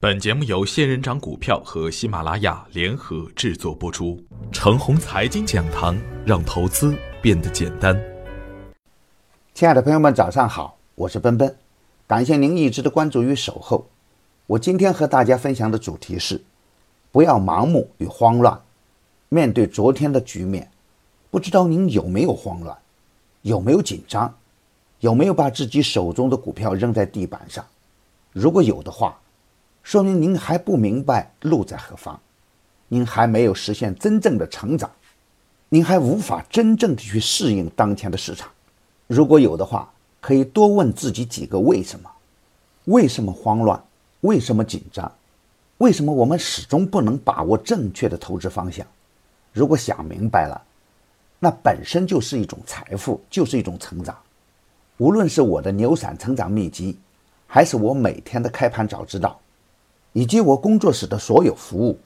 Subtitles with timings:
[0.00, 4.16] 本节目由仙人掌股票和喜马拉雅联合制作播出。
[4.52, 8.00] 程红财经讲堂，让投资变得简单。
[9.54, 11.52] 亲爱的朋友们，早上好，我是奔奔，
[12.06, 13.88] 感谢您一直的关注与守候。
[14.46, 16.40] 我今天和大家分享的主题是：
[17.10, 18.60] 不要盲目与慌乱。
[19.28, 20.70] 面对昨天的局面，
[21.28, 22.78] 不知道您有没有慌乱，
[23.42, 24.32] 有没有紧张，
[25.00, 27.66] 有没有把自己手中的股票扔在地板上？
[28.32, 29.18] 如果有的话，
[29.88, 32.20] 说明您还不明白路在何方，
[32.88, 34.90] 您还没有实现真正的成长，
[35.70, 38.50] 您还无法真正的去适应当前的市场。
[39.06, 42.10] 如果有的话，可以多问自己几个为什么：
[42.84, 43.82] 为什么慌乱？
[44.20, 45.10] 为什么紧张？
[45.78, 48.86] 为什么我们始终不能把握正确的投资方向？
[49.54, 50.62] 如果想明白了，
[51.38, 54.14] 那本身就是一种财富，就是一种成长。
[54.98, 56.98] 无论是我的牛散成长秘籍，
[57.46, 59.40] 还是我每天的开盘早知道。
[60.18, 61.96] 以及我工作室的所有服务，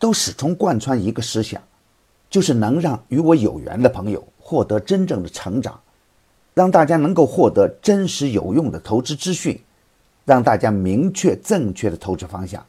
[0.00, 1.62] 都始终贯穿一个思想，
[2.28, 5.78] 就是能让与我有缘的朋友获得真正的成长，
[6.54, 9.62] 让大家能够获得真实有用的投资资讯，
[10.24, 12.66] 让大家明确正确的投资方向，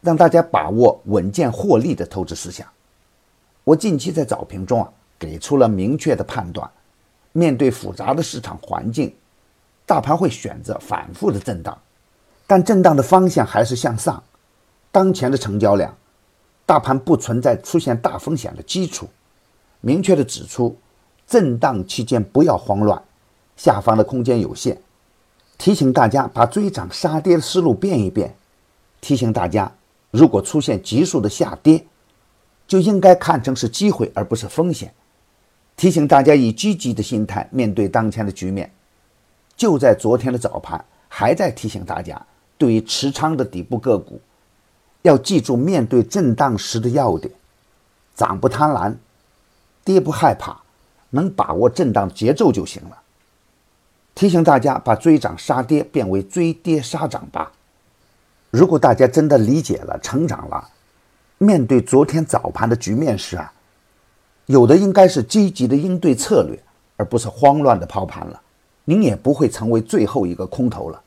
[0.00, 2.66] 让大家把握稳健获利的投资思想。
[3.64, 6.70] 我近期在早评中啊，给出了明确的判断：
[7.32, 9.14] 面对复杂的市场环境，
[9.84, 11.78] 大盘会选择反复的震荡。
[12.50, 14.20] 但震荡的方向还是向上。
[14.90, 15.96] 当前的成交量，
[16.66, 19.08] 大盘不存在出现大风险的基础。
[19.80, 20.76] 明确的指出，
[21.28, 23.00] 震荡期间不要慌乱，
[23.56, 24.76] 下方的空间有限。
[25.58, 28.34] 提醒大家把追涨杀跌的思路变一变。
[29.00, 29.72] 提醒大家，
[30.10, 31.86] 如果出现急速的下跌，
[32.66, 34.92] 就应该看成是机会而不是风险。
[35.76, 38.68] 提醒大家以积极的心态面对当前的局面。
[39.56, 42.20] 就在昨天的早盘，还在提醒大家。
[42.60, 44.20] 对于持仓的底部个股，
[45.00, 47.32] 要记住面对震荡时的要点：
[48.14, 48.94] 涨不贪婪，
[49.82, 50.60] 跌不害怕，
[51.08, 52.98] 能把握震荡节奏就行了。
[54.14, 57.50] 提醒大家把追涨杀跌变为追跌杀涨吧。
[58.50, 60.68] 如果大家真的理解了、成长了，
[61.38, 63.50] 面对昨天早盘的局面时啊，
[64.44, 66.62] 有的应该是积极的应对策略，
[66.98, 68.38] 而不是慌乱的抛盘了。
[68.84, 71.02] 您也不会成为最后一个空头了。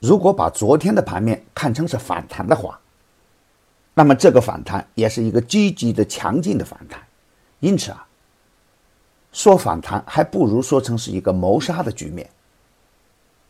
[0.00, 2.80] 如果把昨天的盘面看成是反弹的话，
[3.94, 7.00] 那么这个反弹也是一个积极的、强劲的反弹。
[7.60, 8.06] 因此啊，
[9.30, 12.28] 说反弹还不如说成是一个谋杀的局面。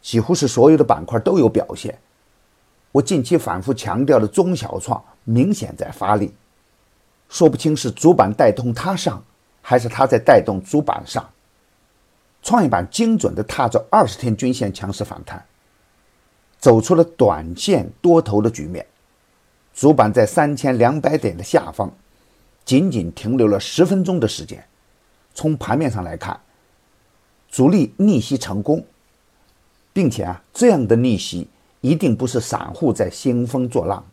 [0.03, 1.97] 几乎是所有的板块都有表现。
[2.91, 6.35] 我近期反复强调的中小创明显在发力，
[7.29, 9.23] 说不清是主板带动它上，
[9.63, 11.31] 还是它在带动主板上。
[12.43, 15.47] 创业板精准的踏着二十天均线强势反弹。
[16.61, 18.87] 走出了短线多头的局面，
[19.75, 21.91] 主板在三千两百点的下方，
[22.67, 24.63] 仅仅停留了十分钟的时间。
[25.33, 26.39] 从盘面上来看，
[27.51, 28.85] 主力逆袭成功，
[29.95, 31.49] 并且啊，这样的逆袭
[31.81, 34.05] 一定不是散户在兴风作浪，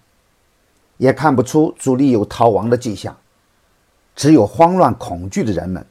[0.96, 3.18] 也看不出主力有逃亡的迹象，
[4.16, 5.86] 只有慌乱恐惧的人们，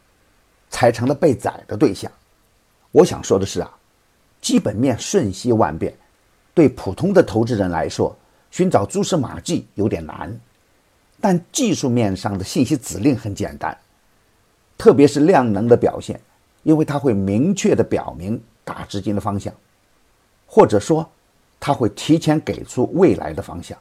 [0.70, 2.10] 才成了被宰的对象。
[2.92, 3.70] 我想说的是啊，
[4.40, 5.94] 基本面瞬息万变。
[6.56, 8.16] 对普通的投资人来说，
[8.50, 10.34] 寻找蛛丝马迹有点难，
[11.20, 13.76] 但技术面上的信息指令很简单，
[14.78, 16.18] 特别是量能的表现，
[16.62, 19.52] 因为它会明确的表明大资金的方向，
[20.46, 21.06] 或者说，
[21.60, 23.76] 它会提前给出未来的方向。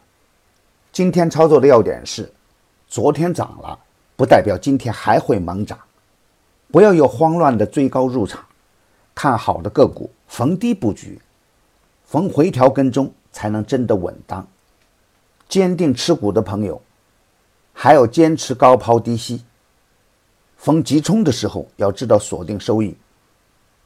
[0.91, 2.29] 今天操作的要点是，
[2.89, 3.79] 昨天涨了，
[4.17, 5.79] 不代表今天还会猛涨，
[6.73, 8.43] 不要有慌乱的追高入场，
[9.15, 11.17] 看好的个股逢低布局。
[12.15, 14.47] 逢回调跟踪才能真的稳当，
[15.49, 16.81] 坚定持股的朋友，
[17.73, 19.43] 还要坚持高抛低吸。
[20.55, 22.95] 逢急冲的时候要知道锁定收益。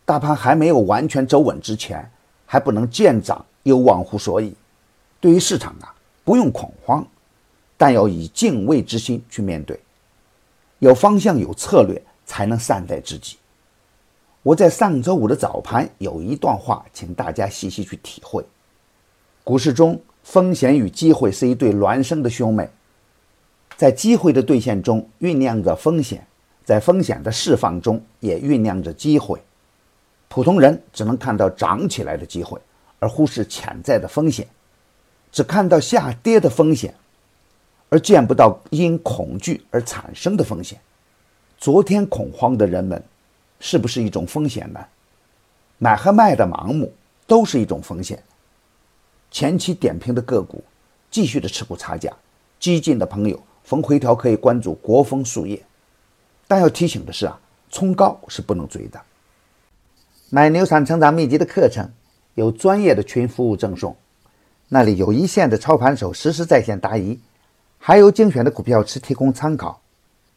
[0.06, 2.08] 大盘还没有完全走稳之前，
[2.46, 4.54] 还不能见涨又忘乎所以。
[5.20, 5.92] 对于市场啊，
[6.24, 7.04] 不用恐慌，
[7.78, 9.80] 但要以敬畏之心去面对。
[10.78, 13.38] 有方向有策略，才能善待自己。
[14.42, 18.42] 我在上周五的早盘有一段话，请大家细细去体会。
[19.44, 22.70] 股市中，风险与机会是一对孪生的兄妹，
[23.76, 26.26] 在机会的兑现中酝酿着风险，
[26.64, 29.42] 在风险的释放中也酝酿着机会。
[30.30, 32.58] 普通人只能看到涨起来的机会，
[33.00, 34.46] 而忽视潜在的风险；
[35.34, 36.94] 只看到下跌的风险，
[37.90, 40.80] 而见不到因恐惧而产生的风险。
[41.58, 43.04] 昨天恐慌的人们。
[43.60, 44.80] 是不是一种风险呢？
[45.78, 46.94] 买和卖的盲目
[47.28, 48.22] 都是一种风险。
[49.32, 50.64] 前期点评的个股
[51.12, 52.12] 继续的持股差价，
[52.60, 55.62] 激进的朋友逢回调可以关注国风树叶。
[56.48, 57.40] 但要提醒的是啊，
[57.70, 59.00] 冲高是不能追的。
[60.30, 61.90] 买牛散成长秘籍的课程
[62.36, 63.96] 有专业的群服务赠送，
[64.68, 67.20] 那里有一线的操盘手实时在线答疑，
[67.78, 69.80] 还有精选的股票池提供参考。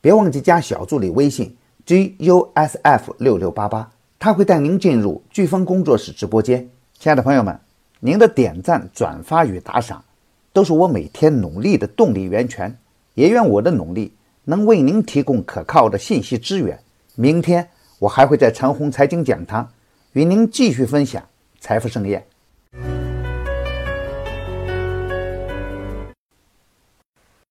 [0.00, 6.68] 别忘记加小助理微信 g u s f 六六八八，他会带您进入飓风工作室直播间。
[6.98, 7.58] 亲爱的朋友们，
[7.98, 10.04] 您的点赞、转发与打赏，
[10.52, 12.76] 都是我每天努力的动力源泉。
[13.14, 14.12] 也愿我的努力
[14.44, 16.78] 能为您提供可靠的信息资源。
[17.14, 17.68] 明天
[17.98, 19.68] 我还会在长虹财经讲堂
[20.12, 21.22] 与您继续分享
[21.60, 22.24] 财富盛宴。